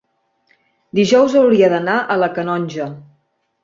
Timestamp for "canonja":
2.41-2.93